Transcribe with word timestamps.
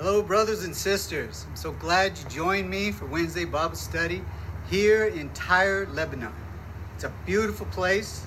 Hello, 0.00 0.22
brothers 0.22 0.64
and 0.64 0.74
sisters. 0.74 1.46
I'm 1.48 1.54
so 1.54 1.70
glad 1.70 2.18
you 2.18 2.24
joined 2.28 2.68
me 2.68 2.90
for 2.90 3.06
Wednesday 3.06 3.44
Bible 3.44 3.76
study 3.76 4.24
here 4.68 5.04
in 5.04 5.30
Tyre, 5.34 5.86
Lebanon. 5.86 6.32
It's 6.96 7.04
a 7.04 7.12
beautiful 7.24 7.66
place, 7.66 8.26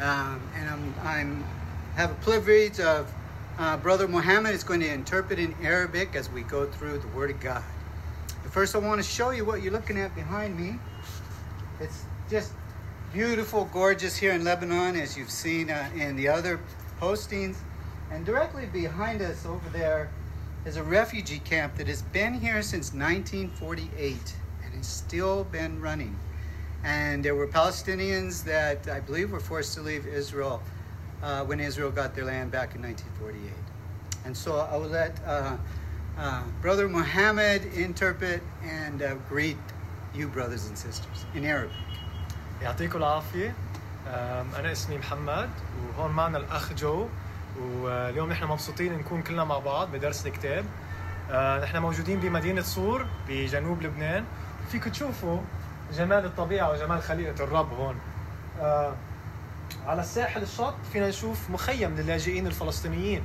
um, 0.00 0.40
and 0.54 0.70
I'm, 0.70 0.94
I'm 1.02 1.44
have 1.96 2.12
a 2.12 2.22
privilege 2.22 2.78
of 2.78 3.12
uh, 3.58 3.78
Brother 3.78 4.06
Muhammad 4.06 4.54
is 4.54 4.62
going 4.62 4.78
to 4.78 4.88
interpret 4.88 5.40
in 5.40 5.56
Arabic 5.60 6.14
as 6.14 6.30
we 6.30 6.42
go 6.42 6.66
through 6.66 6.98
the 6.98 7.08
Word 7.08 7.32
of 7.32 7.40
God. 7.40 7.64
But 8.44 8.52
first, 8.52 8.76
I 8.76 8.78
want 8.78 9.02
to 9.02 9.08
show 9.08 9.30
you 9.30 9.44
what 9.44 9.60
you're 9.60 9.72
looking 9.72 9.98
at 9.98 10.14
behind 10.14 10.56
me. 10.56 10.78
It's 11.80 12.04
just 12.30 12.52
beautiful, 13.12 13.64
gorgeous 13.72 14.16
here 14.16 14.34
in 14.34 14.44
Lebanon, 14.44 14.94
as 14.94 15.18
you've 15.18 15.32
seen 15.32 15.68
uh, 15.68 15.90
in 15.96 16.14
the 16.14 16.28
other 16.28 16.60
postings. 17.00 17.56
And 18.12 18.24
directly 18.24 18.66
behind 18.66 19.20
us 19.20 19.44
over 19.44 19.68
there 19.70 20.08
is 20.65 20.77
a 20.77 20.83
refugee 20.83 21.39
camp 21.39 21.75
that 21.77 21.87
has 21.87 22.01
been 22.01 22.33
here 22.33 22.61
since 22.61 22.93
1948 22.93 24.35
and 24.63 24.73
has 24.73 24.87
still 24.87 25.43
been 25.45 25.79
running. 25.81 26.15
And 26.83 27.23
there 27.23 27.35
were 27.35 27.47
Palestinians 27.47 28.43
that 28.43 28.87
I 28.87 28.99
believe 28.99 29.31
were 29.31 29.39
forced 29.39 29.73
to 29.75 29.81
leave 29.81 30.05
Israel 30.05 30.61
uh, 31.23 31.43
when 31.45 31.59
Israel 31.59 31.91
got 31.91 32.15
their 32.15 32.25
land 32.25 32.51
back 32.51 32.75
in 32.75 32.81
1948. 32.81 33.51
And 34.25 34.35
so 34.35 34.57
I 34.59 34.75
will 34.75 34.89
let 34.89 35.13
uh, 35.25 35.57
uh, 36.17 36.43
Brother 36.61 36.87
Muhammad 36.89 37.63
interpret 37.75 38.41
and 38.63 39.01
uh, 39.01 39.15
greet 39.29 39.57
you, 40.13 40.27
brothers 40.27 40.67
and 40.67 40.77
sisters, 40.77 41.25
in 41.33 41.45
Arabic. 41.45 41.71
يعطيكم 42.61 42.97
العافية 42.97 43.53
أم، 44.07 44.55
أنا 44.55 44.71
اسمي 44.71 44.97
محمد 44.97 45.49
وهون 45.97 46.11
معنا 46.11 46.37
الأخ 46.37 46.73
جو 46.73 47.07
واليوم 47.60 48.28
نحن 48.28 48.44
مبسوطين 48.44 48.98
نكون 48.98 49.22
كلنا 49.22 49.44
مع 49.44 49.58
بعض 49.58 49.92
بدرس 49.92 50.26
الكتاب. 50.26 50.64
أه، 51.30 51.64
نحن 51.64 51.78
موجودين 51.78 52.20
بمدينة 52.20 52.62
صور 52.62 53.06
بجنوب 53.28 53.82
لبنان. 53.82 54.24
فيكم 54.70 54.90
تشوفوا 54.90 55.38
جمال 55.92 56.24
الطبيعة 56.24 56.70
وجمال 56.70 57.02
خليقة 57.02 57.44
الرب 57.44 57.72
هون. 57.72 57.94
أه، 58.60 58.94
على 59.86 60.00
الساحل 60.00 60.42
الشط 60.42 60.74
فينا 60.92 61.08
نشوف 61.08 61.50
مخيم 61.50 61.94
للاجئين 61.94 62.46
الفلسطينيين. 62.46 63.24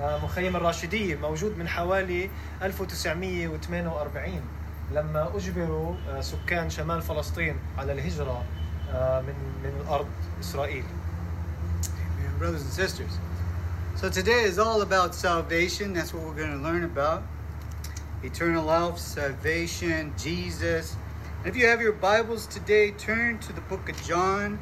أه، 0.00 0.24
مخيم 0.24 0.56
الراشدية 0.56 1.16
موجود 1.16 1.58
من 1.58 1.68
حوالي 1.68 2.30
1948 2.62 4.42
لما 4.92 5.36
أجبروا 5.36 5.94
سكان 6.20 6.70
شمال 6.70 7.02
فلسطين 7.02 7.56
على 7.78 7.92
الهجرة 7.92 8.44
من 8.94 9.34
من 9.64 9.80
الأرض 9.80 10.06
إسرائيل. 10.40 10.84
Brothers 12.40 12.62
and 12.62 12.72
sisters. 12.72 13.27
So 13.98 14.08
today 14.08 14.44
is 14.44 14.60
all 14.60 14.82
about 14.82 15.12
salvation. 15.12 15.92
That's 15.92 16.14
what 16.14 16.22
we're 16.22 16.36
going 16.36 16.56
to 16.56 16.62
learn 16.62 16.84
about. 16.84 17.24
Eternal 18.22 18.64
life, 18.64 18.96
salvation, 18.96 20.14
Jesus. 20.16 20.94
And 21.38 21.48
if 21.48 21.56
you 21.56 21.66
have 21.66 21.80
your 21.80 21.90
Bibles 21.90 22.46
today, 22.46 22.92
turn 22.92 23.40
to 23.40 23.52
the 23.52 23.60
book 23.62 23.88
of 23.88 24.00
John, 24.04 24.60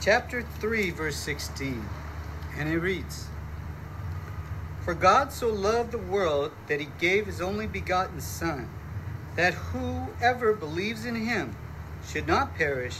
chapter 0.00 0.42
3, 0.42 0.90
verse 0.90 1.14
16. 1.14 1.88
And 2.58 2.68
it 2.68 2.80
reads 2.80 3.28
For 4.84 4.94
God 4.94 5.32
so 5.32 5.46
loved 5.46 5.92
the 5.92 5.98
world 5.98 6.50
that 6.66 6.80
he 6.80 6.88
gave 6.98 7.26
his 7.26 7.40
only 7.40 7.68
begotten 7.68 8.20
Son, 8.20 8.68
that 9.36 9.54
whoever 9.54 10.52
believes 10.52 11.04
in 11.04 11.14
him 11.14 11.54
should 12.04 12.26
not 12.26 12.56
perish, 12.56 12.96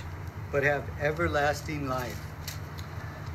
but 0.52 0.62
have 0.62 0.88
everlasting 1.00 1.88
life. 1.88 2.25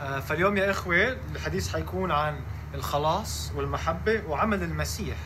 آه، 0.02 0.19
فاليوم 0.19 0.57
يا 0.57 0.71
إخوة 0.71 1.17
الحديث 1.35 1.73
حيكون 1.73 2.11
عن 2.11 2.39
الخلاص 2.73 3.52
والمحبة 3.55 4.21
وعمل 4.27 4.63
المسيح. 4.63 5.17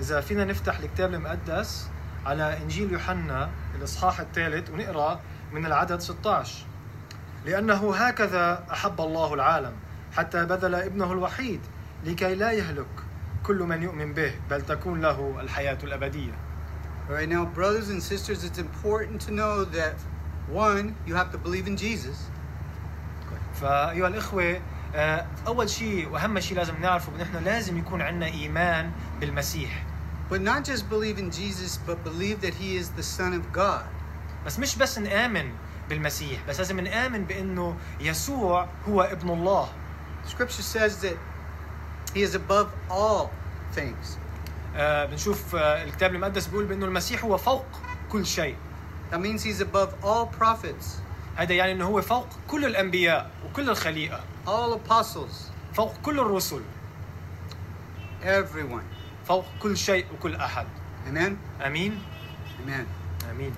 إذا 0.00 0.20
فينا 0.20 0.44
نفتح 0.44 0.78
الكتاب 0.78 1.14
المقدس 1.14 1.88
على 2.26 2.58
إنجيل 2.62 2.92
يوحنا 2.92 3.50
الإصحاح 3.74 4.20
الثالث 4.20 4.70
ونقرأ 4.70 5.20
من 5.52 5.66
العدد 5.66 6.00
16 6.00 6.64
لأنه 7.46 7.94
هكذا 7.94 8.64
أحب 8.72 9.00
الله 9.00 9.34
العالم 9.34 9.72
حتى 10.16 10.44
بذل 10.44 10.74
ابنه 10.74 11.12
الوحيد 11.12 11.60
لكي 12.04 12.34
لا 12.34 12.52
يهلك 12.52 12.86
كل 13.42 13.56
من 13.56 13.82
يؤمن 13.82 14.14
به 14.14 14.34
بل 14.50 14.62
تكون 14.62 15.00
له 15.00 15.40
الحياة 15.40 15.78
الأبدية. 15.82 16.32
Right, 17.08 17.28
now, 17.28 17.44
brothers 17.44 17.88
and 17.88 18.00
sisters, 18.00 18.44
it's 18.44 18.58
important 18.58 19.20
to 19.22 19.32
know 19.32 19.64
that 19.64 19.96
one, 20.48 20.94
you 21.06 21.14
have 21.16 21.32
to 21.32 21.38
believe 21.38 21.66
in 21.66 21.76
Jesus. 21.76 22.30
فأيها 23.60 24.08
الإخوة 24.08 24.60
آه، 24.94 25.26
أول 25.46 25.70
شيء 25.70 26.08
وأهم 26.08 26.40
شيء 26.40 26.56
لازم 26.56 26.74
نعرفه 26.80 27.12
نحن 27.20 27.44
لازم 27.44 27.78
يكون 27.78 28.02
عندنا 28.02 28.26
إيمان 28.26 28.90
بالمسيح 29.20 29.84
But 30.30 30.40
not 30.40 30.64
just 30.64 30.88
believe 30.88 31.18
in 31.18 31.30
Jesus, 31.30 31.78
but 31.86 32.02
believe 32.04 32.40
that 32.40 32.54
he 32.54 32.76
is 32.76 32.88
the 32.90 33.02
Son 33.02 33.32
of 33.34 33.52
God. 33.52 33.84
بس 34.46 34.58
مش 34.58 34.76
بس 34.76 34.98
نآمن 34.98 35.50
بالمسيح 35.88 36.40
بس 36.48 36.58
لازم 36.58 36.80
نآمن 36.80 37.24
بأنه 37.24 37.76
يسوع 38.00 38.68
هو 38.88 39.02
ابن 39.02 39.30
الله 39.30 39.68
Scripture 40.26 40.62
says 40.62 41.02
that 41.02 41.16
he 42.14 42.22
is 42.22 42.34
above 42.34 42.68
all 42.90 43.30
things. 43.76 44.18
آه 44.76 45.04
بنشوف 45.04 45.54
آه 45.56 45.84
الكتاب 45.84 46.14
المقدس 46.14 46.46
بيقول 46.46 46.64
بأنه 46.64 46.86
المسيح 46.86 47.24
هو 47.24 47.36
فوق 47.36 47.66
كل 48.12 48.26
شيء 48.26 48.56
That 49.10 49.20
means 49.20 49.42
he's 49.42 49.60
above 49.60 49.90
all 50.02 50.26
prophets, 50.26 51.01
هذا 51.35 51.53
يعني 51.53 51.71
أنه 51.71 51.85
هو 51.85 52.01
فوق 52.01 52.27
كل 52.47 52.65
الأنبياء 52.65 53.31
وكل 53.45 53.69
الخليقة 53.69 54.19
all 54.47 54.77
apostles, 54.89 55.51
فوق 55.73 55.93
كل 56.03 56.19
الرسل 56.19 56.61
everyone. 58.23 58.83
فوق 59.27 59.45
كل 59.59 59.77
شيء 59.77 60.05
وكل 60.13 60.35
أحد 60.35 60.65
Amen? 61.07 61.37
أمين 61.65 61.99
Amen. 62.65 62.85
أمين 63.31 63.51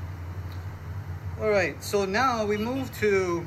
All 1.42 1.50
right, 1.50 1.82
so 1.82 2.04
now 2.06 2.44
we 2.46 2.58
move 2.58 2.92
to 3.00 3.46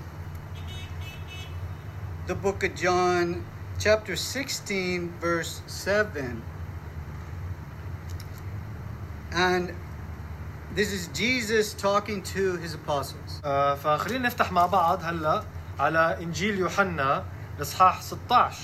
the 2.27 2.35
book 2.35 2.65
of 2.65 2.75
John, 2.75 3.45
chapter 3.79 4.17
16, 4.17 5.13
verse 5.21 5.61
7. 5.67 6.43
And 9.33 9.75
this 10.77 10.93
is 10.93 11.09
Jesus 11.09 11.75
talking 11.75 12.23
to 12.23 12.57
his 12.57 12.75
apostles. 12.75 13.41
آه 13.45 13.75
فخلينا 13.75 14.27
نفتح 14.27 14.53
مع 14.53 14.67
بعض 14.67 15.05
هلا 15.05 15.43
على 15.81 16.19
انجيل 16.23 16.59
يوحنا 16.59 17.25
الاصحاح 17.57 18.03
16 18.03 18.57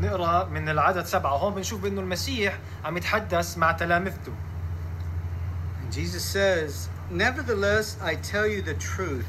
نقرا 0.00 0.44
من 0.44 0.68
العدد 0.68 1.04
سبعة 1.06 1.36
هون 1.36 1.54
بنشوف 1.54 1.80
بانه 1.80 2.00
المسيح 2.00 2.58
عم 2.84 2.96
يتحدث 2.96 3.58
مع 3.58 3.72
تلامذته 3.72 4.32
And 5.82 5.92
Jesus 5.92 6.24
says, 6.24 6.88
Nevertheless, 7.10 7.96
I 8.02 8.14
tell 8.16 8.46
you 8.46 8.62
the 8.62 8.74
truth. 8.74 9.26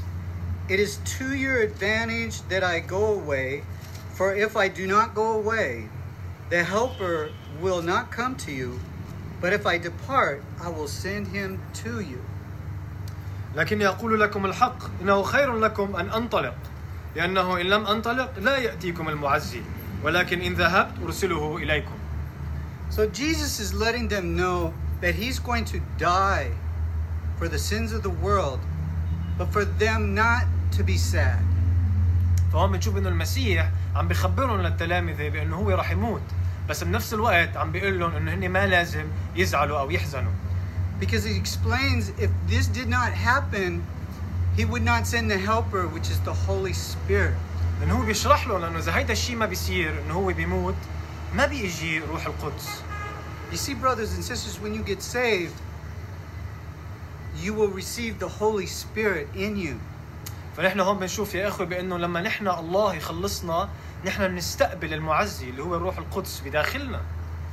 It 0.69 0.79
is 0.79 0.97
to 1.17 1.35
your 1.35 1.57
advantage 1.61 2.41
that 2.49 2.63
I 2.63 2.79
go 2.79 3.13
away, 3.13 3.63
for 4.13 4.33
if 4.33 4.57
I 4.57 4.67
do 4.69 4.87
not 4.87 5.13
go 5.13 5.33
away, 5.33 5.89
the 6.49 6.63
Helper 6.63 7.29
will 7.61 7.81
not 7.81 8.11
come 8.11 8.35
to 8.45 8.51
you, 8.51 8.79
but 9.41 9.53
if 9.53 9.65
I 9.67 9.77
depart, 9.77 10.41
I 10.61 10.69
will 10.69 10.87
send 10.87 11.27
him 11.27 11.59
to 11.83 11.99
you. 12.01 12.19
لكني 13.55 13.87
اقول 13.87 14.19
لكم 14.19 14.45
الحق 14.45 14.77
انه 15.01 15.23
خير 15.23 15.57
لكم 15.57 15.95
ان 15.95 16.09
انطلق 16.09 16.55
لانه 17.15 17.61
ان 17.61 17.65
لم 17.65 17.87
انطلق 17.87 18.39
لا 18.39 18.57
ياتيكم 18.57 19.09
المعزي 19.09 19.61
ولكن 20.03 20.41
ان 20.41 20.53
ذهبت 20.53 20.93
ارسله 21.03 21.57
اليكم 21.57 21.95
So 22.89 23.07
Jesus 23.07 23.59
is 23.59 23.73
letting 23.73 24.07
them 24.07 24.35
know 24.35 24.73
that 25.01 25.15
he's 25.15 25.39
going 25.39 25.65
to 25.65 25.79
die 25.97 26.51
for 27.37 27.47
the 27.47 27.59
sins 27.59 27.91
of 27.91 28.03
the 28.03 28.15
world, 28.25 28.59
but 29.37 29.47
for 29.51 29.65
them 29.65 30.13
not 30.15 30.43
to 30.77 30.83
be 30.83 30.97
sad. 30.97 31.43
فهون 32.53 32.71
بنشوف 32.71 32.97
انه 32.97 33.09
المسيح 33.09 33.69
عم 33.95 34.07
بخبرهم 34.07 34.61
للتلامذه 34.61 35.29
بانه 35.29 35.55
هو 35.55 35.71
رح 35.71 35.91
يموت 35.91 36.21
بس 36.70 36.84
بنفس 36.84 37.14
الوقت 37.14 37.56
عم 37.56 37.72
بيقول 37.72 38.00
لهم 38.00 38.16
انه 38.16 38.34
هن 38.34 38.48
ما 38.48 38.66
لازم 38.66 39.04
يزعلوا 39.36 39.80
أو 39.80 39.90
يحزنوا 39.90 40.32
Because 41.00 41.24
he 41.24 41.34
explains 41.36 42.10
if 42.18 42.30
this 42.46 42.66
did 42.66 42.88
not 42.88 43.12
happen, 43.12 43.82
he 44.56 44.64
would 44.64 44.84
not 44.92 45.06
send 45.06 45.30
the 45.30 45.38
helper, 45.38 45.84
which 45.94 46.08
is 46.14 46.20
the 46.20 46.34
Holy 46.46 46.72
Spirit. 46.72 47.34
لأنه 47.80 47.98
هو 47.98 48.02
بيشرح 48.02 48.46
لهم 48.46 48.62
انه 48.62 48.78
اذا 48.78 48.96
هيدا 48.96 49.12
الشيء 49.12 49.36
ما 49.36 49.46
بيصير 49.46 50.02
انه 50.02 50.14
هو 50.14 50.26
بيموت 50.26 50.74
ما 51.34 51.46
بيجي 51.46 51.98
روح 51.98 52.26
القدس 52.26 52.68
You 53.52 53.56
see, 53.56 53.74
brothers 53.74 54.14
and 54.14 54.24
sisters, 54.24 54.60
when 54.62 54.74
you 54.74 54.82
get 54.82 55.02
saved, 55.02 55.58
you 57.42 57.52
will 57.52 57.72
receive 57.82 58.20
the 58.20 58.28
Holy 58.28 58.66
Spirit 58.66 59.28
in 59.34 59.56
you. 59.56 59.74
فنحن 60.56 60.80
هون 60.80 60.98
بنشوف 60.98 61.34
يا 61.34 61.48
اخوه 61.48 61.66
بانه 61.66 61.98
لما 61.98 62.20
نحن 62.20 62.48
الله 62.48 62.94
يخلصنا 62.94 63.68
نحن 64.06 64.28
بنستقبل 64.28 64.94
المعزي 64.94 65.50
اللي 65.50 65.62
هو 65.62 65.76
الروح 65.76 65.98
القدس 65.98 66.40
بداخلنا 66.40 67.00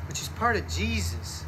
which 0.09 0.17
is 0.21 0.29
part 0.41 0.55
of 0.55 0.79
Jesus. 0.79 1.43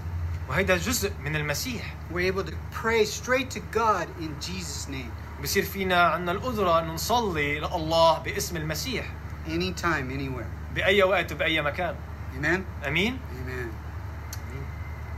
وهيدا 0.50 0.78
جزء 0.78 1.12
من 1.24 1.36
المسيح 1.36 1.96
We're 2.12 2.34
able 2.34 2.44
to 2.44 2.54
pray 2.72 3.06
straight 3.06 3.50
to 3.52 3.60
God 3.78 4.08
in 4.20 4.32
Jesus' 4.42 4.90
name, 4.90 5.12
بصير 5.44 5.64
فينا 5.64 6.04
عندنا 6.04 6.32
القدرة 6.32 6.80
إنه 6.80 6.94
نصلي 6.94 7.60
لله 7.60 8.20
باسم 8.20 8.58
المسيح 8.58 9.06
anytime, 9.48 10.10
anywhere. 10.12 10.76
بأي 10.76 11.04
وقت 11.04 11.32
وبأي 11.32 11.62
مكان 11.62 11.96
Amen? 12.36 12.88
آمين 12.88 13.20
Amen. 13.42 13.70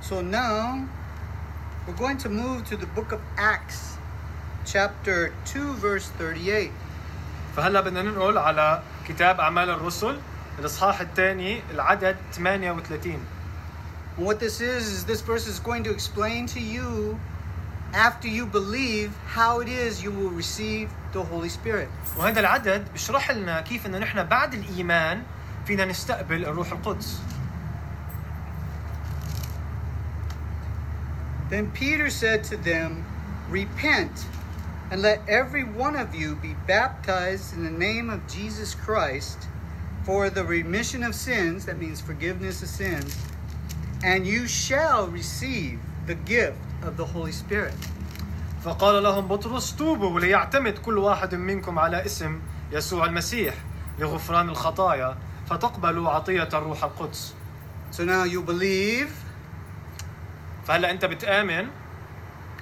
So 0.02 0.22
now 0.22 0.86
we're 1.88 1.94
going 2.06 2.18
to 2.18 2.30
move 2.30 2.66
to 2.66 2.76
the 2.78 2.86
book 2.88 3.12
of 3.12 3.22
Acts, 3.38 3.98
chapter 4.66 5.34
2, 5.46 5.74
verse 5.74 6.08
38. 6.20 6.72
فهلا 7.56 7.82
بدنا 7.82 8.02
ننقل 8.02 8.38
على 8.38 8.82
كتاب 9.08 9.40
اعمال 9.40 9.70
الرسل 9.70 10.20
الاصحاح 10.60 11.02
الثاني 11.02 11.62
العدد 11.72 12.16
38 12.34 13.20
And 14.18 14.26
what 14.28 14.40
this 14.40 14.60
is, 14.62 14.84
is 14.92 15.06
this 15.06 15.22
verse 15.22 15.48
is 15.48 15.60
going 15.60 15.84
to 15.84 15.92
explain 15.92 16.46
to 16.48 16.60
you, 16.60 17.18
after 17.94 18.28
you 18.28 18.46
believe, 18.46 19.12
how 19.26 19.62
it 19.62 19.70
is 19.70 20.04
you 20.04 20.12
will 20.12 20.30
receive 20.30 20.90
the 21.14 21.24
Holy 21.24 21.50
Spirit. 21.50 21.90
وهذا 22.18 22.40
العدد 22.40 22.88
بيشرح 22.94 23.32
لنا 23.32 23.62
كيف 23.62 23.86
انه 23.86 23.98
نحن 23.98 24.24
بعد 24.24 24.54
الايمان 24.54 25.24
فينا 25.66 25.86
نستقبل 25.86 26.46
الروح 26.46 26.72
القدس 26.72 27.20
Then 31.50 31.70
Peter 31.72 32.10
said 32.10 32.46
to 32.46 32.56
them, 32.56 33.04
Repent, 33.50 34.26
and 34.91 35.03
let 35.03 35.21
every 35.29 35.65
one 35.65 35.97
of 35.97 36.15
you 36.15 36.37
be 36.37 36.55
baptized 36.67 37.55
in 37.55 37.65
the 37.65 37.71
name 37.71 38.09
of 38.11 38.27
Jesus 38.29 38.75
Christ 38.75 39.39
for 40.05 40.31
the 40.31 40.45
remission 40.45 41.03
of 41.03 41.15
sins, 41.15 41.67
that 41.67 41.79
means 41.79 42.01
forgiveness 42.01 42.63
of 42.63 42.69
sins, 42.69 43.17
and 44.05 44.27
you 44.27 44.47
shall 44.47 45.09
receive 45.09 45.81
the 46.07 46.15
gift 46.15 46.59
of 46.83 46.97
the 46.97 47.05
Holy 47.05 47.33
Spirit. 47.33 47.75
فقال 48.65 49.03
لهم 49.03 49.29
بطرس 49.29 49.77
توبوا 49.77 50.11
وليعتمد 50.11 50.79
كل 50.79 50.99
واحد 50.99 51.35
منكم 51.35 51.79
على 51.79 52.07
اسم 52.07 52.41
يسوع 52.73 53.05
المسيح 53.05 53.55
لغفران 53.99 54.49
الخطايا 54.49 55.17
فتقبلوا 55.51 56.11
عطية 56.11 56.49
الروح 56.55 56.85
القدس 56.85 57.35
So 57.93 58.05
now 58.05 58.25
you 58.25 58.43
believe, 58.43 59.09
فهلا 60.67 60.91
انت 60.91 61.05
بتآمن 61.05 61.69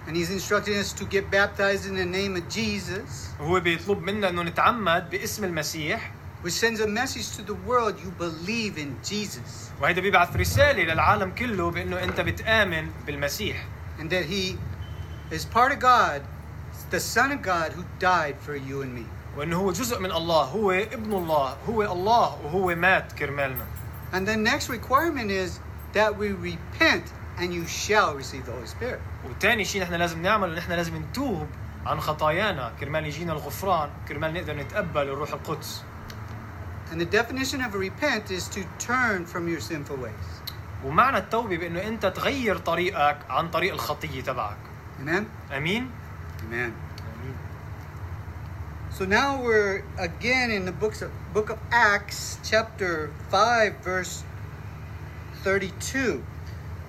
and 0.08 0.16
he's 0.16 0.30
instructing 0.30 0.76
us 0.76 0.92
to 0.92 1.04
get 1.04 1.30
baptized 1.30 1.86
in 1.86 1.96
the 1.96 2.04
name 2.04 2.36
of 2.36 2.48
Jesus, 2.48 3.28
وهو 3.40 3.60
بيطلب 3.60 4.02
منا 4.02 4.28
انه 4.28 4.42
نتعمد 4.42 5.10
باسم 5.10 5.44
المسيح 5.44 6.10
which 6.42 6.52
sends 6.52 6.80
a 6.80 6.86
message 6.86 7.30
to 7.36 7.42
the 7.42 7.54
world 7.66 7.94
you 8.00 8.10
believe 8.18 8.78
in 8.78 8.96
Jesus, 9.02 9.70
وهيدا 9.80 10.00
بيبعث 10.00 10.36
رسالة 10.36 10.82
للعالم 10.82 11.30
كله 11.30 11.70
بانه 11.70 12.02
انت 12.02 12.20
بتآمن 12.20 12.90
بالمسيح 13.06 13.66
and 13.98 14.10
that 14.10 14.24
he 14.24 14.56
is 15.30 15.44
part 15.44 15.72
of 15.72 15.78
God, 15.78 16.22
the 16.90 17.00
Son 17.00 17.32
of 17.32 17.42
God 17.42 17.72
who 17.72 17.84
died 17.98 18.36
for 18.40 18.56
you 18.56 18.82
and 18.82 18.94
me. 18.94 19.06
وانه 19.36 19.56
هو 19.56 19.72
جزء 19.72 20.00
من 20.00 20.12
الله 20.12 20.44
هو 20.44 20.70
ابن 20.70 21.12
الله 21.12 21.56
هو 21.68 21.82
الله 21.82 22.38
وهو 22.44 22.74
مات 22.74 23.12
كرمالنا 23.12 23.66
And 24.12 24.28
the 24.28 24.36
next 24.36 24.68
requirement 24.68 25.30
is 25.30 25.58
that 25.92 26.16
we 26.16 26.28
repent 26.32 27.12
and 27.38 27.52
you 27.52 27.66
shall 27.66 28.14
receive 28.14 28.46
the 28.46 28.52
Holy 28.52 28.66
Spirit. 28.66 29.00
وتاني 29.30 29.64
شيء 29.64 29.82
نحن 29.82 29.94
لازم 29.94 30.22
نعمله 30.22 30.54
نحن 30.54 30.72
لازم 30.72 30.96
نتوب 30.96 31.46
عن 31.86 32.00
خطايانا 32.00 32.72
كرمال 32.80 33.06
يجينا 33.06 33.32
الغفران 33.32 33.90
كرمال 34.08 34.34
نقدر 34.34 34.56
نتقبل 34.56 35.02
الروح 35.02 35.32
القدس 35.32 35.82
And 36.92 37.00
the 37.00 37.06
definition 37.06 37.60
of 37.60 37.74
a 37.74 37.78
repent 37.78 38.30
is 38.30 38.48
to 38.48 38.60
turn 38.78 39.26
from 39.26 39.48
your 39.48 39.60
sinful 39.60 39.96
ways. 39.96 40.52
ومعنى 40.84 41.18
التوبة 41.18 41.56
بانه 41.56 41.88
انت 41.88 42.06
تغير 42.06 42.58
طريقك 42.58 43.18
عن 43.30 43.50
طريق 43.50 43.72
الخطية 43.72 44.22
تبعك 44.22 44.56
Amen? 45.00 45.52
امين 45.52 45.90
Amen. 46.40 46.72
So 48.98 49.04
now 49.04 49.42
we're 49.42 49.82
again 49.98 50.52
in 50.52 50.66
the 50.66 50.70
books 50.70 51.02
of, 51.02 51.10
book 51.32 51.50
of 51.50 51.58
Acts, 51.72 52.38
chapter 52.44 53.10
5, 53.28 53.78
verse 53.78 54.22
32. 55.42 56.22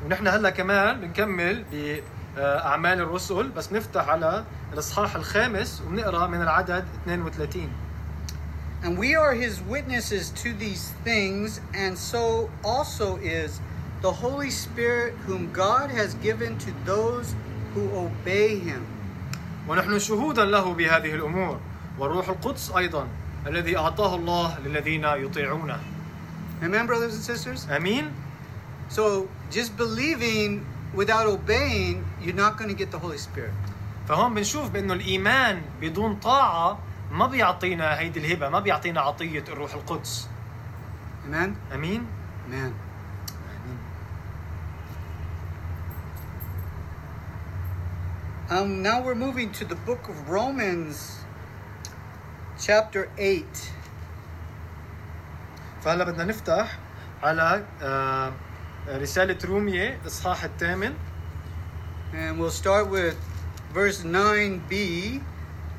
ونحن 0.04 0.28
هلا 0.28 0.50
كمان 0.50 1.00
بنكمل 1.00 1.64
بأعمال 1.72 3.00
الرسل 3.00 3.48
بس 3.48 3.72
نفتح 3.72 4.08
على 4.08 4.44
الإصحاح 4.72 5.16
الخامس 5.16 5.82
وبنقرا 5.86 6.26
من 6.26 6.42
العدد 6.42 6.84
32 7.06 7.68
And 8.82 8.96
we 8.96 9.14
are 9.14 9.34
his 9.34 9.60
witnesses 9.60 10.30
to 10.42 10.54
these 10.54 10.92
things, 11.04 11.60
and 11.74 11.98
so 11.98 12.48
also 12.64 13.16
is 13.16 13.60
the 14.00 14.10
Holy 14.10 14.48
Spirit, 14.48 15.12
whom 15.26 15.52
God 15.52 15.90
has 15.90 16.14
given 16.14 16.56
to 16.58 16.72
those 16.86 17.34
who 17.74 17.90
obey 17.94 18.58
him. 18.58 18.86
ونحن 19.68 19.98
شهودا 19.98 20.44
له 20.44 20.74
بهذه 20.74 21.14
الأمور 21.14 21.60
والروح 21.98 22.28
القدس 22.28 22.70
أيضا 22.76 23.08
الذي 23.46 23.76
أعطاه 23.76 24.14
الله 24.14 24.58
للذين 24.58 25.04
يطيعونه 25.04 25.78
Amen, 26.62 26.86
brothers 26.86 27.14
and 27.14 27.22
sisters? 27.22 27.68
آمين 27.70 28.10
So 28.89 29.27
just 29.51 29.75
believing 29.77 30.65
without 30.93 31.27
obeying, 31.27 32.05
you're 32.21 32.39
not 32.45 32.57
going 32.57 32.69
to 32.69 32.75
get 32.75 32.91
the 32.91 32.99
Holy 32.99 33.17
Spirit. 33.17 33.53
فهون 34.07 34.33
بنشوف 34.33 34.69
بانه 34.69 34.93
الايمان 34.93 35.61
بدون 35.81 36.15
طاعه 36.15 36.79
ما 37.11 37.27
بيعطينا 37.27 37.99
هيدي 37.99 38.19
الهبه 38.19 38.49
ما 38.49 38.59
بيعطينا 38.59 39.01
عطيه 39.01 39.43
الروح 39.49 39.73
القدس 39.73 40.27
Amen? 41.25 41.73
امين 41.73 42.07
Amen. 42.47 42.73
Um, 48.47 48.83
now 48.83 49.01
we're 49.01 49.15
moving 49.15 49.51
to 49.53 49.65
the 49.65 49.73
book 49.73 50.07
of 50.07 50.29
Romans, 50.29 51.17
chapter 52.59 53.09
8. 53.17 53.45
فهلا 55.81 56.03
بدنا 56.03 56.23
نفتح 56.23 56.77
على 57.23 57.65
آه، 57.81 58.33
رساله 58.87 59.37
روميه 59.45 59.99
الاصحاح 60.01 60.43
الثامن 60.43 60.93
And 62.13 62.39
we'll 62.39 62.51
start 62.51 62.87
with 62.89 63.17
verse 63.73 64.03
9b. 64.03 65.21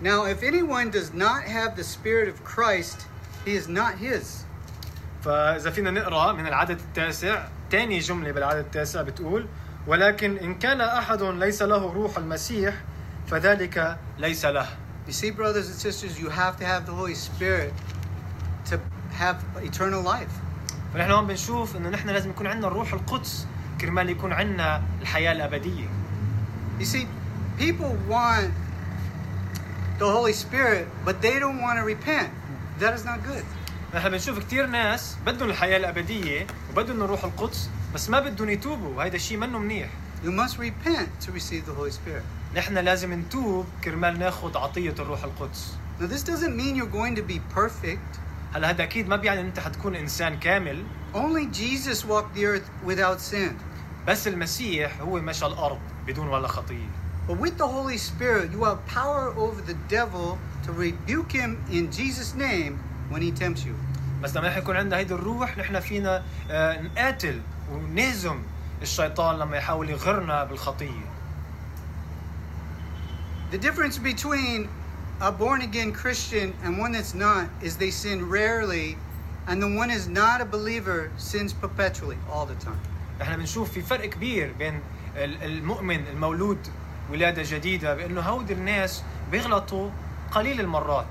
Now, 0.02 0.24
if 0.24 0.42
anyone 0.42 0.90
does 0.90 1.14
not 1.14 1.44
have 1.44 1.76
the 1.76 1.84
Spirit 1.84 2.28
of 2.28 2.44
Christ, 2.44 3.06
he 3.44 3.54
is 3.54 3.68
not 3.68 3.94
his. 3.94 4.44
فاذا 5.24 5.70
فينا 5.70 5.90
نقرا 5.90 6.32
من 6.32 6.46
العدد 6.46 6.78
التاسع 6.80 7.48
ثاني 7.70 7.98
جمله 7.98 8.32
بالعدد 8.32 8.58
التاسع 8.58 9.02
بتقول 9.02 9.46
ولكن 9.86 10.36
ان 10.36 10.54
كان 10.54 10.80
احد 10.80 11.22
ليس 11.22 11.62
له 11.62 11.92
روح 11.92 12.18
المسيح 12.18 12.74
فذلك 13.26 13.98
ليس 14.18 14.44
له 14.44 14.66
You 15.06 15.12
see, 15.12 15.30
brothers 15.30 15.68
and 15.68 15.76
sisters, 15.76 16.18
you 16.18 16.28
have 16.28 16.56
to 16.56 16.64
have 16.64 16.84
the 16.84 16.92
Holy 16.92 17.14
Spirit 17.14 17.72
to 18.70 18.80
have 19.12 19.36
eternal 19.62 20.02
life. 20.02 20.34
فنحن 20.93 21.11
هون 21.11 21.27
بنشوف 21.27 21.75
إنه 21.75 21.89
نحن 21.89 22.09
لازم 22.09 22.29
يكون 22.29 22.47
عندنا 22.47 22.67
الروح 22.67 22.93
القدس 22.93 23.47
كرمال 23.81 24.09
يكون 24.09 24.33
عندنا 24.33 24.83
الحياة 25.01 25.31
الأبدية 25.31 25.87
You 26.79 26.85
see, 26.85 27.05
people 27.57 27.95
want 28.09 28.51
the 29.99 30.09
Holy 30.09 30.33
Spirit, 30.33 30.87
but 31.05 31.21
they 31.21 31.37
don't 31.39 31.61
want 31.61 31.77
to 31.79 31.85
repent. 31.85 32.29
That 32.79 32.93
is 32.93 33.05
not 33.05 33.19
good. 33.23 33.45
نحن 33.95 34.09
بنشوف 34.09 34.39
كثير 34.39 34.65
ناس 34.67 35.15
بدهم 35.25 35.49
الحياة 35.49 35.77
الأبدية 35.77 36.47
وبدهم 36.71 37.01
الروح 37.03 37.23
القدس 37.23 37.69
بس 37.93 38.09
ما 38.09 38.19
بدهم 38.19 38.49
يتوبوا 38.49 38.95
وهذا 38.97 39.15
الشيء 39.15 39.37
منه 39.37 39.59
منيح 39.59 39.89
You 40.23 40.31
must 40.31 40.57
repent 40.59 41.09
to 41.25 41.31
receive 41.31 41.65
the 41.65 41.73
Holy 41.73 41.91
Spirit. 41.91 42.23
نحن 42.55 42.77
لازم 42.77 43.13
نتوب 43.13 43.65
كرمال 43.83 44.19
ناخذ 44.19 44.57
عطية 44.57 44.95
الروح 44.99 45.23
القدس 45.23 45.73
Now, 45.99 46.07
this 46.07 46.23
doesn't 46.23 46.55
mean 46.57 46.75
you're 46.75 46.95
going 47.01 47.15
to 47.15 47.21
be 47.21 47.39
perfect. 47.55 48.20
هلا 48.53 48.69
هذا 48.69 48.83
أكيد 48.83 49.07
ما 49.07 49.15
بيعني 49.15 49.41
إن 49.41 49.45
أنت 49.45 49.59
حتكون 49.59 49.95
إنسان 49.95 50.39
كامل 50.39 50.83
Only 51.13 51.45
Jesus 51.45 52.05
walked 52.05 52.33
the 52.35 52.45
earth 52.45 52.69
without 52.85 53.19
sin. 53.19 53.53
بس 54.07 54.27
المسيح 54.27 55.01
هو 55.01 55.19
مشى 55.19 55.45
الأرض 55.45 55.79
بدون 56.07 56.27
ولا 56.27 56.47
خطية 56.47 56.87
But 57.27 57.37
with 57.39 57.57
the 57.57 57.67
Holy 57.67 57.97
Spirit, 57.97 58.51
you 58.51 58.63
have 58.63 58.83
power 58.87 59.33
over 59.37 59.61
the 59.61 59.75
devil 59.87 60.37
to 60.65 60.71
rebuke 60.71 61.31
him 61.31 61.63
in 61.71 61.91
Jesus' 61.91 62.33
name 62.35 62.79
when 63.09 63.21
he 63.21 63.31
tempts 63.31 63.63
you. 63.65 63.75
بس 64.23 64.35
لما 64.37 64.57
يكون 64.57 64.75
عندنا 64.75 64.97
هيدي 64.97 65.13
الروح 65.13 65.57
نحن 65.57 65.79
فينا 65.79 66.23
آه، 66.51 66.81
نقاتل 66.81 67.41
ونهزم 67.71 68.41
الشيطان 68.81 69.39
لما 69.39 69.57
يحاول 69.57 69.89
يغرنا 69.89 70.43
بالخطية 70.43 71.11
The 73.51 73.57
difference 73.57 73.97
between 73.97 74.69
a 75.20 75.32
born 75.32 75.60
again 75.62 75.92
Christian 75.92 76.52
and 76.62 76.78
one 76.78 76.92
that's 76.92 77.14
not 77.14 77.48
is 77.62 77.76
they 77.76 77.90
sin 77.90 78.28
rarely, 78.28 78.96
and 79.48 79.62
the 79.62 79.70
one 79.82 79.90
is 79.90 80.08
not 80.08 80.40
a 80.40 80.44
believer 80.44 81.10
sins 81.16 81.52
perpetually 81.52 82.18
all 82.32 82.46
the 82.46 82.58
time. 82.64 82.80
نحن 83.20 83.36
بنشوف 83.36 83.70
في 83.72 83.82
فرق 83.82 84.08
كبير 84.08 84.52
بين 84.58 84.80
ال- 85.16 85.42
المؤمن 85.42 86.06
المولود 86.12 86.58
ولاده 87.10 87.42
جديده 87.42 87.94
بانه 87.94 88.20
هودي 88.20 88.52
الناس 88.52 89.02
بيغلطوا 89.32 89.90
قليل 90.30 90.60
المرات 90.60 91.06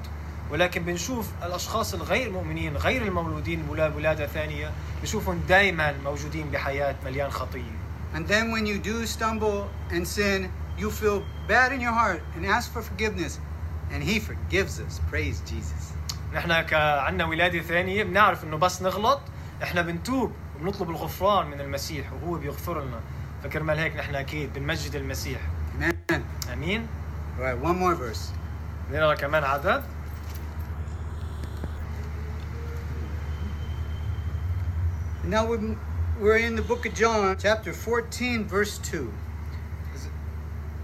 ولكن 0.52 0.84
بنشوف 0.84 1.28
الاشخاص 1.44 1.94
الغير 1.94 2.32
مؤمنين 2.32 2.78
غير 2.78 3.02
المولودين 3.02 3.64
ولا- 3.70 3.96
ولاده 3.96 4.28
ثانيه 4.28 4.72
بنشوفهم 5.02 5.42
دائما 5.50 5.96
موجودين 6.04 6.50
بحياه 6.50 6.96
مليان 7.06 7.30
خطيه 7.32 7.72
And 8.16 8.28
then 8.28 8.52
when 8.52 8.66
you 8.66 8.78
do 8.80 9.06
stumble 9.06 9.68
and 9.92 10.08
sin, 10.08 10.50
you 10.78 10.90
feel 10.92 11.24
bad 11.48 11.72
in 11.74 11.82
your 11.82 11.92
heart 12.02 12.22
and 12.36 12.46
ask 12.46 12.72
for 12.74 12.82
forgiveness, 12.82 13.40
And 13.93 14.03
He 14.03 14.19
forgives 14.21 14.81
us. 14.81 15.01
Praise 15.11 15.41
Jesus. 15.47 15.93
نحن 16.35 16.61
كعنا 16.61 17.25
ولادة 17.25 17.63
ثانية 17.63 18.03
بنعرف 18.05 18.45
إنه 18.45 18.57
بس 18.57 18.83
نغلط 18.83 19.21
إحنا 19.63 19.83
بنتوب 19.83 20.33
وبنطلب 20.57 20.91
الغفران 20.91 21.47
من 21.47 21.61
المسيح 21.61 22.13
وهو 22.13 22.35
بيغفر 22.39 22.81
لنا 22.85 23.01
فكرمال 23.45 23.79
هيك 23.79 23.97
نحن 23.97 24.15
أكيد 24.15 24.53
بنمجد 24.55 24.95
المسيح 24.95 25.41
Amen. 25.81 26.21
آمين 26.53 26.87
All 27.39 27.45
right, 27.45 27.59
one 27.59 27.79
more 27.79 27.95
verse. 27.95 28.33
نقرا 28.93 29.15
كمان 29.15 29.45
عدد 29.45 29.83
Now 35.25 35.47
we're, 35.47 35.77
we're 36.21 36.39
in 36.39 36.57
the 36.57 36.63
book 36.63 36.87
of 36.87 36.95
John, 36.95 37.37
chapter 37.39 37.73
14, 37.73 38.45
verse 38.47 38.79
2. 38.79 39.13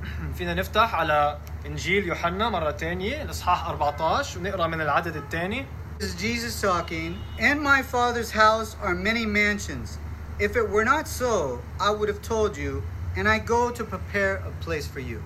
فينا 0.39 0.55
نفتح 0.55 0.95
على 0.95 1.39
انجيل 1.67 2.07
يوحنا 2.07 2.49
مره 2.49 2.71
ثانية 2.71 3.23
الاصحاح 3.23 3.69
14 3.69 4.39
ونقرا 4.39 4.67
من 4.67 4.81
العدد 4.81 5.17
الثاني 5.17 5.67
This 5.99 6.05
is 6.05 6.15
Jesus 6.15 6.61
talking. 6.61 7.17
In 7.39 7.59
my 7.63 7.81
Father's 7.83 8.31
house 8.31 8.77
are 8.83 8.95
many 8.95 9.25
mansions. 9.25 9.99
If 10.39 10.55
it 10.57 10.69
were 10.69 10.85
not 10.85 11.09
so, 11.09 11.63
I 11.81 11.91
would 11.91 12.09
have 12.13 12.21
told 12.21 12.55
you, 12.57 12.83
and 13.17 13.27
I 13.27 13.39
go 13.39 13.71
to 13.71 13.83
prepare 13.85 14.35
a 14.51 14.53
place 14.65 14.87
for 14.87 15.01
you. 15.01 15.23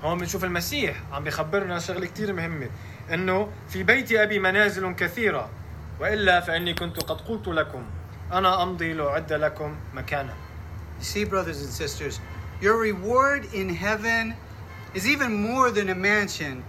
هون 0.00 0.18
بنشوف 0.18 0.44
المسيح 0.44 1.02
عم 1.12 1.24
بيخبرنا 1.24 1.78
شغله 1.78 2.06
كثير 2.06 2.32
مهمه 2.32 2.70
انه 3.12 3.48
في 3.68 3.82
بيت 3.82 4.12
ابي 4.12 4.38
منازل 4.38 4.94
كثيره 4.94 5.50
والا 6.00 6.40
فاني 6.40 6.74
كنت 6.74 7.02
قد 7.02 7.20
قلت 7.20 7.48
لكم 7.48 7.82
أنا 8.32 8.62
امضي 8.62 8.92
لاعد 8.92 9.32
لكم 9.32 9.76
مكانا 9.94 10.34
You 11.00 11.04
see, 11.04 11.24
brothers 11.24 11.60
and 11.62 11.70
sisters, 11.70 12.20
your 12.60 12.76
reward 12.76 13.44
in 13.54 13.68
heaven 13.68 14.34
is 14.93 15.07
even 15.07 15.33
more 15.33 15.71
than 15.71 15.89
a 15.89 15.95
mansion. 15.95 16.63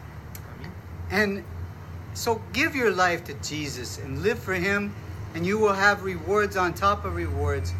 And 1.10 1.44
so 2.14 2.40
give 2.52 2.74
your 2.74 2.90
life 2.90 3.24
to 3.24 3.34
Jesus 3.34 3.98
and 3.98 4.22
live 4.22 4.38
for 4.38 4.54
Him, 4.54 4.94
and 5.34 5.44
you 5.46 5.58
will 5.58 5.72
have 5.72 6.04
rewards 6.04 6.56
on 6.56 6.74
top 6.74 7.04
of 7.04 7.14
rewards 7.14 7.72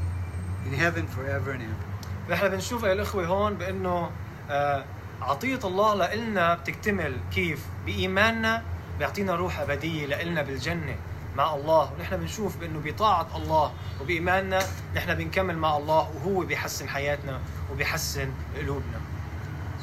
in 0.66 0.72
heaven 0.72 1.06
forever 1.06 1.52
and 1.52 1.62
ever. 1.62 1.84
نحن 2.30 2.48
بنشوف 2.48 2.82
يا 2.82 2.92
الاخوه 2.92 3.26
هون 3.26 3.54
بانه 3.54 4.10
آه، 4.50 4.84
عطيه 5.22 5.58
الله 5.64 6.14
لنا 6.14 6.54
بتكتمل 6.54 7.16
كيف 7.34 7.66
بايماننا 7.86 8.62
بيعطينا 8.98 9.34
روح 9.34 9.60
ابديه 9.60 10.06
لنا 10.06 10.42
بالجنه 10.42 10.96
مع 11.36 11.54
الله 11.54 11.92
ونحن 11.92 12.16
بنشوف 12.16 12.56
بانه 12.56 12.80
بطاعه 12.84 13.36
الله 13.36 13.72
وبايماننا 14.00 14.58
نحن 14.96 15.14
بنكمل 15.14 15.58
مع 15.58 15.76
الله 15.76 16.10
وهو 16.14 16.40
بيحسن 16.40 16.88
حياتنا 16.88 17.40
وبيحسن 17.72 18.28
قلوبنا 18.56 19.00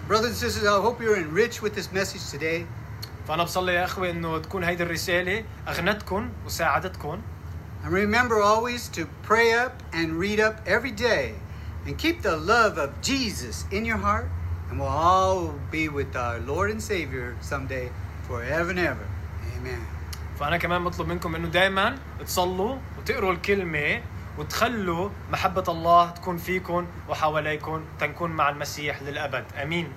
Brothers 0.08 0.32
and 0.32 0.36
sisters, 0.36 0.68
I 0.68 0.82
hope 0.82 1.02
you're 1.02 1.18
enriched 1.18 1.62
with 1.62 1.74
this 1.76 1.92
message 1.92 2.24
today. 2.32 2.66
فانا 3.28 3.44
بصلي 3.44 3.74
يا 3.74 3.86
اخوه 3.86 4.10
انه 4.10 4.38
تكون 4.38 4.64
هيدي 4.64 4.84
الرساله 4.84 5.44
اغنتكم 5.68 6.30
وساعدتكم 6.46 7.22
And 7.84 7.92
remember 7.94 8.42
always 8.42 8.88
to 8.90 9.08
pray 9.24 9.54
up 9.54 9.74
and 9.94 10.20
read 10.20 10.40
up 10.40 10.62
every 10.68 10.92
day 10.92 11.34
and 11.86 11.98
keep 11.98 12.22
the 12.22 12.38
love 12.38 12.78
of 12.78 12.90
Jesus 13.02 13.66
in 13.72 13.86
your 13.86 13.98
heart, 13.98 14.28
and 14.70 14.80
we'll 14.80 14.88
all 14.88 15.56
be 15.72 15.90
with 15.90 16.16
our 16.16 16.40
Lord 16.40 16.70
and 16.70 16.82
Savior 16.82 17.36
someday 17.42 17.90
forever 18.28 18.70
and 18.70 18.80
ever. 18.80 19.08
Amen. 19.58 19.82
فانا 20.40 20.58
كمان 20.58 20.84
بطلب 20.84 21.08
منكم 21.08 21.36
انه 21.36 21.48
دائما 21.48 21.98
تصلوا 22.26 22.78
وتقروا 23.00 23.34
الكلمه 23.34 24.02
وتخلوا 24.39 25.09
محبة 25.33 25.65
الله 25.69 26.11
تكون 26.11 26.37
فيكم 26.37 26.87
وحواليكم 27.09 27.85
تنكون 27.99 28.31
مع 28.31 28.49
المسيح 28.49 29.03
للأبد. 29.03 29.45
آمين. 29.63 29.93